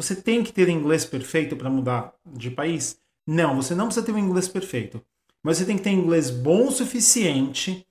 Você 0.00 0.16
tem 0.16 0.42
que 0.42 0.50
ter 0.50 0.66
inglês 0.70 1.04
perfeito 1.04 1.54
para 1.54 1.68
mudar 1.68 2.14
de 2.24 2.50
país? 2.50 2.98
Não, 3.26 3.56
você 3.56 3.74
não 3.74 3.84
precisa 3.84 4.06
ter 4.06 4.12
um 4.12 4.18
inglês 4.18 4.48
perfeito. 4.48 5.04
Mas 5.42 5.58
você 5.58 5.66
tem 5.66 5.76
que 5.76 5.82
ter 5.82 5.90
inglês 5.90 6.30
bom 6.30 6.68
o 6.68 6.72
suficiente 6.72 7.86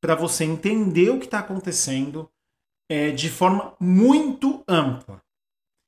para 0.00 0.14
você 0.14 0.44
entender 0.44 1.10
o 1.10 1.18
que 1.18 1.26
está 1.26 1.40
acontecendo 1.40 2.30
é, 2.88 3.10
de 3.10 3.28
forma 3.28 3.74
muito 3.78 4.64
ampla. 4.66 5.20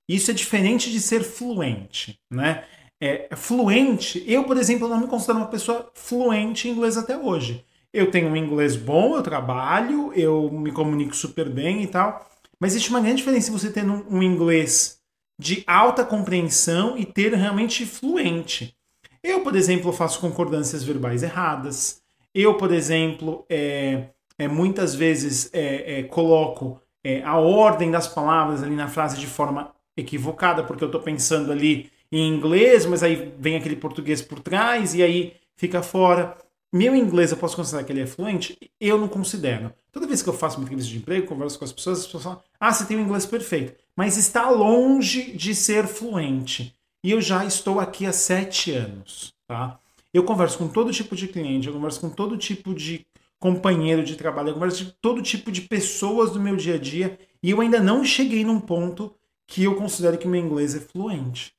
Isso 0.06 0.30
é 0.30 0.34
diferente 0.34 0.92
de 0.92 1.00
ser 1.00 1.22
fluente, 1.22 2.20
né? 2.30 2.66
É, 3.00 3.34
fluente, 3.34 4.22
eu, 4.26 4.44
por 4.44 4.58
exemplo, 4.58 4.86
não 4.86 5.00
me 5.00 5.06
considero 5.06 5.38
uma 5.38 5.48
pessoa 5.48 5.90
fluente 5.94 6.68
em 6.68 6.72
inglês 6.72 6.98
até 6.98 7.16
hoje. 7.16 7.64
Eu 7.90 8.10
tenho 8.10 8.28
um 8.28 8.36
inglês 8.36 8.76
bom, 8.76 9.16
eu 9.16 9.22
trabalho, 9.22 10.12
eu 10.12 10.50
me 10.50 10.70
comunico 10.70 11.16
super 11.16 11.48
bem 11.48 11.82
e 11.82 11.86
tal. 11.86 12.28
Mas 12.60 12.72
existe 12.72 12.90
uma 12.90 13.00
grande 13.00 13.16
diferença 13.16 13.50
você 13.50 13.72
ter 13.72 13.88
um, 13.88 14.04
um 14.18 14.22
inglês 14.22 15.01
de 15.42 15.64
alta 15.66 16.04
compreensão 16.04 16.96
e 16.96 17.04
ter 17.04 17.34
realmente 17.34 17.84
fluente. 17.84 18.76
Eu, 19.22 19.40
por 19.40 19.56
exemplo, 19.56 19.92
faço 19.92 20.20
concordâncias 20.20 20.84
verbais 20.84 21.22
erradas. 21.22 22.00
Eu, 22.32 22.54
por 22.54 22.72
exemplo, 22.72 23.44
é, 23.50 24.04
é 24.38 24.46
muitas 24.46 24.94
vezes 24.94 25.50
é, 25.52 25.98
é, 25.98 26.02
coloco 26.04 26.80
é, 27.04 27.22
a 27.22 27.36
ordem 27.36 27.90
das 27.90 28.06
palavras 28.06 28.62
ali 28.62 28.76
na 28.76 28.88
frase 28.88 29.18
de 29.18 29.26
forma 29.26 29.72
equivocada, 29.96 30.62
porque 30.62 30.84
eu 30.84 30.88
estou 30.88 31.02
pensando 31.02 31.50
ali 31.50 31.90
em 32.10 32.28
inglês, 32.28 32.86
mas 32.86 33.02
aí 33.02 33.34
vem 33.38 33.56
aquele 33.56 33.76
português 33.76 34.22
por 34.22 34.38
trás 34.38 34.94
e 34.94 35.02
aí 35.02 35.34
fica 35.56 35.82
fora. 35.82 36.36
Meu 36.72 36.96
inglês 36.96 37.30
eu 37.30 37.36
posso 37.36 37.54
considerar 37.54 37.84
que 37.84 37.92
ele 37.92 38.00
é 38.00 38.06
fluente? 38.06 38.58
Eu 38.80 38.96
não 38.96 39.06
considero. 39.06 39.72
Toda 39.92 40.06
vez 40.06 40.22
que 40.22 40.28
eu 40.28 40.32
faço 40.32 40.56
uma 40.56 40.64
entrevista 40.64 40.90
de 40.90 40.96
emprego, 40.96 41.26
converso 41.26 41.58
com 41.58 41.66
as 41.66 41.72
pessoas, 41.72 41.98
as 41.98 42.06
pessoas 42.06 42.24
falam: 42.24 42.42
ah, 42.58 42.72
você 42.72 42.86
tem 42.86 42.96
um 42.96 43.02
inglês 43.02 43.26
perfeito. 43.26 43.74
Mas 43.94 44.16
está 44.16 44.48
longe 44.48 45.32
de 45.32 45.54
ser 45.54 45.86
fluente. 45.86 46.74
E 47.04 47.10
eu 47.10 47.20
já 47.20 47.44
estou 47.44 47.78
aqui 47.78 48.06
há 48.06 48.12
sete 48.12 48.70
anos. 48.70 49.34
Tá? 49.46 49.78
Eu 50.14 50.24
converso 50.24 50.56
com 50.56 50.68
todo 50.68 50.92
tipo 50.92 51.14
de 51.14 51.28
cliente, 51.28 51.66
eu 51.66 51.74
converso 51.74 52.00
com 52.00 52.08
todo 52.08 52.38
tipo 52.38 52.74
de 52.74 53.06
companheiro 53.38 54.04
de 54.04 54.16
trabalho, 54.16 54.50
eu 54.50 54.54
converso 54.54 54.86
com 54.86 54.92
todo 55.02 55.20
tipo 55.20 55.50
de 55.50 55.62
pessoas 55.62 56.30
do 56.30 56.40
meu 56.40 56.56
dia 56.56 56.76
a 56.76 56.78
dia 56.78 57.18
e 57.42 57.50
eu 57.50 57.60
ainda 57.60 57.80
não 57.80 58.04
cheguei 58.04 58.44
num 58.44 58.60
ponto 58.60 59.14
que 59.46 59.64
eu 59.64 59.74
considero 59.74 60.16
que 60.16 60.28
meu 60.28 60.40
inglês 60.40 60.74
é 60.74 60.80
fluente. 60.80 61.52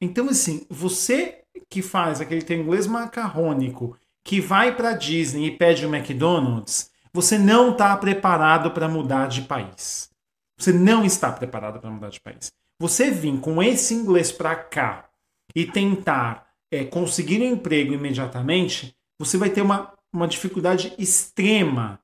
Então, 0.00 0.28
assim, 0.28 0.66
você 0.68 1.42
que 1.68 1.82
faz 1.82 2.20
aquele 2.20 2.42
teu 2.42 2.58
inglês 2.58 2.86
macarrônico, 2.86 3.96
que 4.24 4.40
vai 4.40 4.74
para 4.74 4.94
Disney 4.94 5.46
e 5.46 5.56
pede 5.56 5.84
o 5.84 5.88
um 5.88 5.94
McDonald's, 5.94 6.90
você 7.12 7.38
não 7.38 7.72
está 7.72 7.96
preparado 7.96 8.70
para 8.72 8.88
mudar 8.88 9.28
de 9.28 9.42
país. 9.42 10.10
Você 10.58 10.72
não 10.72 11.04
está 11.04 11.30
preparado 11.30 11.80
para 11.80 11.90
mudar 11.90 12.10
de 12.10 12.20
país. 12.20 12.52
Você 12.78 13.10
vir 13.10 13.38
com 13.40 13.62
esse 13.62 13.94
inglês 13.94 14.32
para 14.32 14.56
cá 14.56 15.08
e 15.54 15.64
tentar 15.66 16.48
é, 16.70 16.84
conseguir 16.84 17.40
um 17.40 17.52
emprego 17.52 17.92
imediatamente, 17.92 18.96
você 19.18 19.36
vai 19.36 19.50
ter 19.50 19.62
uma, 19.62 19.92
uma 20.12 20.26
dificuldade 20.26 20.92
extrema 20.98 22.00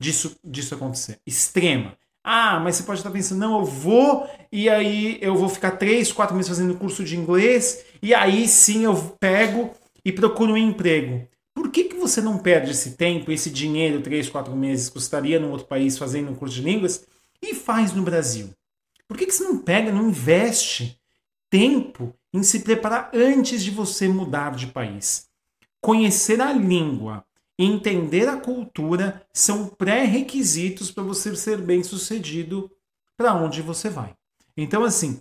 disso, 0.00 0.36
disso 0.44 0.74
acontecer. 0.74 1.20
Extrema. 1.26 1.96
Ah, 2.26 2.58
mas 2.58 2.76
você 2.76 2.82
pode 2.84 3.00
estar 3.00 3.10
pensando, 3.10 3.40
não, 3.40 3.58
eu 3.58 3.66
vou 3.66 4.26
e 4.50 4.66
aí 4.70 5.18
eu 5.20 5.36
vou 5.36 5.46
ficar 5.46 5.72
três, 5.72 6.10
quatro 6.10 6.34
meses 6.34 6.48
fazendo 6.48 6.74
curso 6.74 7.04
de 7.04 7.18
inglês 7.18 7.84
e 8.02 8.14
aí 8.14 8.48
sim 8.48 8.84
eu 8.84 8.96
pego 9.20 9.70
e 10.02 10.10
procuro 10.10 10.54
um 10.54 10.56
emprego. 10.56 11.28
Por 11.54 11.70
que, 11.70 11.84
que 11.84 11.96
você 11.96 12.22
não 12.22 12.38
perde 12.38 12.70
esse 12.70 12.92
tempo, 12.92 13.30
esse 13.30 13.50
dinheiro, 13.50 14.00
três, 14.00 14.28
quatro 14.30 14.56
meses, 14.56 14.88
que 14.88 14.98
estaria 14.98 15.38
num 15.38 15.50
outro 15.50 15.66
país 15.66 15.98
fazendo 15.98 16.30
um 16.30 16.34
curso 16.34 16.54
de 16.54 16.62
línguas 16.62 17.04
e 17.42 17.54
faz 17.54 17.92
no 17.92 18.02
Brasil? 18.02 18.50
Por 19.06 19.18
que, 19.18 19.26
que 19.26 19.34
você 19.34 19.44
não 19.44 19.58
pega, 19.58 19.92
não 19.92 20.08
investe 20.08 20.98
tempo 21.50 22.14
em 22.32 22.42
se 22.42 22.60
preparar 22.60 23.10
antes 23.12 23.62
de 23.62 23.70
você 23.70 24.08
mudar 24.08 24.56
de 24.56 24.68
país? 24.68 25.26
Conhecer 25.80 26.40
a 26.40 26.52
língua, 26.52 27.22
entender 27.58 28.28
a 28.28 28.36
cultura 28.36 29.22
são 29.32 29.66
pré-requisitos 29.66 30.90
para 30.90 31.02
você 31.02 31.34
ser 31.36 31.58
bem 31.58 31.82
sucedido 31.82 32.70
para 33.16 33.34
onde 33.34 33.62
você 33.62 33.88
vai. 33.88 34.14
Então, 34.56 34.84
assim, 34.84 35.20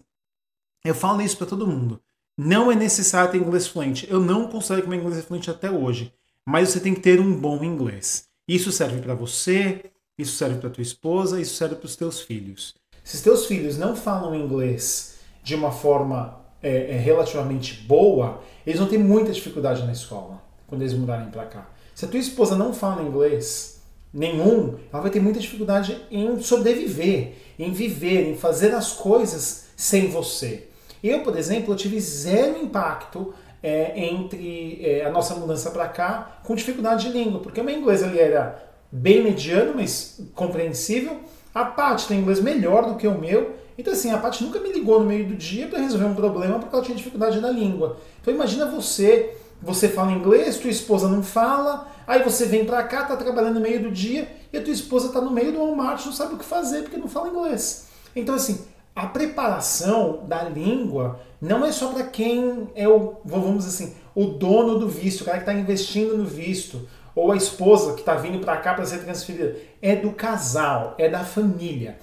eu 0.84 0.96
falo 0.96 1.22
isso 1.22 1.38
para 1.38 1.48
todo 1.48 1.68
mundo. 1.68 2.02
Não 2.38 2.72
é 2.72 2.76
necessário 2.76 3.32
ter 3.32 3.38
inglês 3.38 3.68
fluente. 3.68 4.08
Eu 4.10 4.20
não 4.20 4.48
considero 4.48 4.82
que 4.82 4.90
meu 4.90 5.00
inglês 5.00 5.20
é 5.20 5.22
fluente 5.22 5.52
até 5.52 5.70
hoje. 5.70 6.14
Mas 6.46 6.70
você 6.70 6.80
tem 6.80 6.94
que 6.94 7.02
ter 7.02 7.20
um 7.20 7.40
bom 7.40 7.64
inglês. 7.64 8.28
Isso 8.48 8.72
serve 8.72 9.00
para 9.02 9.16
você, 9.16 9.92
isso 10.18 10.36
serve 10.36 10.60
para 10.60 10.70
tua 10.70 10.82
esposa, 10.82 11.40
isso 11.40 11.56
serve 11.56 11.76
para 11.76 11.86
os 11.86 11.96
teus 11.96 12.20
filhos. 12.20 12.76
Se 13.04 13.16
os 13.16 13.22
teus 13.22 13.46
filhos 13.46 13.78
não 13.78 13.96
falam 13.96 14.36
inglês 14.36 15.20
de 15.44 15.56
uma 15.56 15.72
forma 15.72 16.42
é, 16.62 16.92
é, 16.92 16.98
relativamente 16.98 17.84
boa, 17.84 18.42
eles 18.66 18.80
vão 18.80 18.88
ter 18.88 18.98
muita 18.98 19.32
dificuldade 19.32 19.84
na 19.84 19.92
escola 19.92 20.42
quando 20.68 20.82
eles 20.82 20.94
mudarem 20.94 21.30
para 21.30 21.46
cá. 21.46 21.70
Se 21.94 22.06
a 22.06 22.08
tua 22.08 22.20
esposa 22.20 22.56
não 22.56 22.74
fala 22.74 23.04
inglês 23.04 23.82
nenhum, 24.14 24.76
ela 24.92 25.02
vai 25.02 25.12
ter 25.12 25.20
muita 25.20 25.40
dificuldade 25.40 26.00
em 26.12 26.40
sobreviver, 26.40 27.34
em 27.58 27.72
viver, 27.72 28.30
em 28.30 28.36
fazer 28.36 28.74
as 28.74 28.94
coisas 28.94 29.66
sem 29.76 30.08
você. 30.10 30.68
Eu, 31.04 31.22
por 31.22 31.38
exemplo, 31.38 31.74
eu 31.74 31.78
tive 31.78 32.00
zero 32.00 32.58
impacto 32.58 33.34
é, 33.62 34.08
entre 34.08 34.80
é, 34.84 35.06
a 35.06 35.10
nossa 35.10 35.36
mudança 35.36 35.72
para 35.72 35.88
cá 35.88 36.40
com 36.44 36.56
dificuldade 36.56 37.08
de 37.08 37.18
língua, 37.18 37.40
porque 37.40 37.60
o 37.60 37.64
meu 37.64 37.76
inglês 37.78 38.04
ali 38.04 38.20
era 38.20 38.64
bem 38.92 39.24
mediano, 39.24 39.74
mas 39.76 40.22
compreensível. 40.36 41.20
A 41.54 41.66
Paty 41.66 42.08
tem 42.08 42.20
inglês 42.20 42.40
melhor 42.40 42.86
do 42.86 42.96
que 42.96 43.08
o 43.08 43.18
meu, 43.18 43.56
então 43.78 43.94
assim, 43.94 44.12
a 44.12 44.18
Paty 44.18 44.44
nunca 44.44 44.60
me 44.60 44.72
ligou 44.72 45.00
no 45.00 45.06
meio 45.06 45.26
do 45.26 45.36
dia 45.36 45.68
para 45.68 45.80
resolver 45.80 46.06
um 46.06 46.16
problema 46.16 46.60
porque 46.60 46.76
ela 46.76 46.84
tinha 46.84 46.98
dificuldade 46.98 47.40
na 47.40 47.50
língua. 47.50 47.98
Então 48.22 48.34
imagina 48.34 48.66
você 48.66 49.36
você 49.64 49.88
fala 49.88 50.12
inglês, 50.12 50.58
tua 50.58 50.70
esposa 50.70 51.08
não 51.08 51.24
fala, 51.24 51.88
aí 52.06 52.22
você 52.22 52.46
vem 52.46 52.66
pra 52.66 52.84
cá, 52.84 53.04
tá 53.04 53.16
trabalhando 53.16 53.56
no 53.56 53.62
meio 53.62 53.82
do 53.82 53.92
dia, 53.92 54.30
e 54.52 54.58
a 54.58 54.62
tua 54.62 54.74
esposa 54.74 55.14
tá 55.14 55.22
no 55.22 55.32
meio 55.32 55.54
do 55.54 55.60
Walmart, 55.60 56.06
não 56.06 56.12
sabe 56.12 56.36
o 56.36 56.38
que 56.38 56.44
fazer 56.44 56.82
porque 56.82 56.98
não 56.98 57.08
fala 57.08 57.30
inglês. 57.30 57.88
Então, 58.14 58.36
assim, 58.36 58.66
a 58.94 59.08
preparação 59.08 60.20
da 60.28 60.44
língua 60.44 61.20
não 61.42 61.66
é 61.66 61.72
só 61.72 61.88
para 61.88 62.04
quem 62.04 62.68
é 62.76 62.88
o, 62.88 63.16
vamos 63.24 63.66
dizer 63.66 63.86
assim, 63.86 63.96
o 64.14 64.26
dono 64.26 64.78
do 64.78 64.90
visto, 64.90 65.22
o 65.22 65.26
cara 65.26 65.38
que 65.38 65.44
está 65.44 65.54
investindo 65.54 66.18
no 66.18 66.26
visto, 66.26 66.88
ou 67.16 67.32
a 67.32 67.38
esposa 67.38 67.94
que 67.94 68.02
está 68.02 68.16
vindo 68.16 68.40
para 68.40 68.58
cá 68.58 68.74
para 68.74 68.86
ser 68.86 69.00
transferida. 69.00 69.56
É 69.82 69.96
do 69.96 70.12
casal, 70.12 70.96
é 70.98 71.08
da 71.08 71.24
família. 71.24 71.98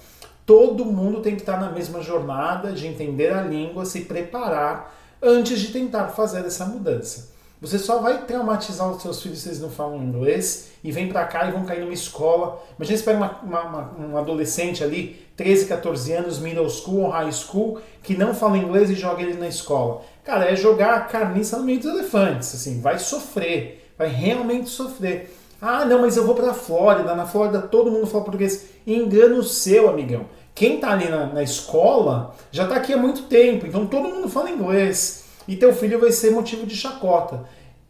Todo 0.45 0.85
mundo 0.85 1.21
tem 1.21 1.35
que 1.35 1.41
estar 1.41 1.59
tá 1.59 1.65
na 1.65 1.71
mesma 1.71 2.01
jornada 2.01 2.71
de 2.71 2.87
entender 2.87 3.31
a 3.31 3.41
língua, 3.41 3.85
se 3.85 4.01
preparar 4.01 4.93
antes 5.21 5.59
de 5.59 5.71
tentar 5.71 6.07
fazer 6.09 6.45
essa 6.45 6.65
mudança. 6.65 7.29
Você 7.61 7.77
só 7.77 7.99
vai 7.99 8.25
traumatizar 8.25 8.89
os 8.89 9.03
seus 9.03 9.21
filhos 9.21 9.37
se 9.37 9.49
eles 9.49 9.61
não 9.61 9.69
falam 9.69 10.01
inglês 10.01 10.71
e 10.83 10.91
vem 10.91 11.07
para 11.07 11.23
cá 11.25 11.47
e 11.47 11.51
vão 11.51 11.63
cair 11.63 11.81
numa 11.81 11.93
escola. 11.93 12.59
Imagina 12.75 12.97
você 12.97 13.03
pega 13.03 13.17
uma, 13.19 13.39
uma, 13.43 13.61
uma, 13.61 14.07
um 14.07 14.17
adolescente 14.17 14.83
ali, 14.83 15.27
13, 15.37 15.67
14 15.67 16.11
anos, 16.11 16.39
middle 16.39 16.67
school 16.67 17.03
ou 17.03 17.09
high 17.09 17.31
school, 17.31 17.79
que 18.01 18.17
não 18.17 18.33
fala 18.33 18.57
inglês 18.57 18.89
e 18.89 18.95
joga 18.95 19.21
ele 19.21 19.35
na 19.35 19.47
escola. 19.47 20.01
Cara, 20.23 20.45
é 20.51 20.55
jogar 20.55 20.95
a 20.95 21.01
carniça 21.01 21.55
no 21.57 21.63
meio 21.63 21.79
dos 21.79 21.93
elefantes, 21.93 22.55
assim, 22.55 22.81
vai 22.81 22.97
sofrer, 22.97 23.93
vai 23.95 24.07
realmente 24.07 24.67
sofrer. 24.67 25.31
Ah, 25.61 25.85
não, 25.85 26.01
mas 26.01 26.17
eu 26.17 26.25
vou 26.25 26.33
para 26.33 26.49
a 26.49 26.55
Flórida, 26.55 27.13
na 27.13 27.27
Flórida 27.27 27.61
todo 27.61 27.91
mundo 27.91 28.07
fala 28.07 28.23
português. 28.23 28.69
Engano 28.87 29.43
seu, 29.43 29.87
amigão. 29.87 30.25
Quem 30.55 30.79
tá 30.79 30.93
ali 30.93 31.07
na, 31.07 31.27
na 31.27 31.43
escola 31.43 32.33
já 32.51 32.65
tá 32.65 32.77
aqui 32.77 32.91
há 32.91 32.97
muito 32.97 33.23
tempo, 33.23 33.67
então 33.67 33.85
todo 33.85 34.09
mundo 34.09 34.27
fala 34.27 34.49
inglês 34.49 35.21
e 35.47 35.55
teu 35.55 35.73
filho 35.73 35.99
vai 35.99 36.11
ser 36.11 36.31
motivo 36.31 36.65
de 36.65 36.75
chacota. 36.75 37.45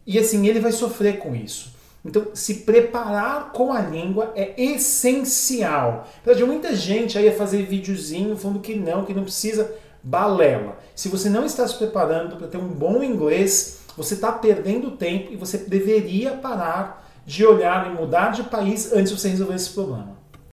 E 0.06 0.18
assim, 0.18 0.46
ele 0.46 0.60
vai 0.60 0.72
sofrer 0.72 1.18
com 1.18 1.34
isso. 1.34 1.72
Então, 2.04 2.26
se 2.34 2.54
preparar 2.54 3.52
com 3.52 3.72
a 3.72 3.80
língua 3.80 4.32
é 4.34 4.60
essencial. 4.60 6.08
Verdade, 6.24 6.44
muita 6.44 6.74
gente 6.74 7.16
aí 7.16 7.28
a 7.28 7.34
fazer 7.34 7.62
videozinho 7.64 8.36
falando 8.36 8.60
que 8.60 8.74
não, 8.74 9.04
que 9.04 9.14
não 9.14 9.22
precisa. 9.22 9.72
Balela. 10.02 10.78
Se 10.96 11.08
você 11.08 11.30
não 11.30 11.44
está 11.44 11.66
se 11.66 11.76
preparando 11.76 12.34
para 12.34 12.48
ter 12.48 12.56
um 12.56 12.66
bom 12.66 13.04
inglês, 13.04 13.82
você 13.96 14.14
está 14.14 14.32
perdendo 14.32 14.90
tempo 14.92 15.32
e 15.32 15.36
você 15.36 15.58
deveria 15.58 16.32
parar 16.32 17.08
de 17.24 17.46
olhar 17.46 17.88
e 17.88 17.94
mudar 17.94 18.32
de 18.32 18.42
país 18.42 18.92
antes 18.92 19.12
de 19.12 19.20
você 19.20 19.28
resolver 19.28 19.54
esse 19.54 19.70
problema. 19.70 20.21